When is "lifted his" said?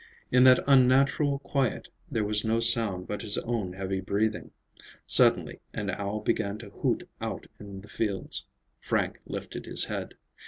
9.27-9.83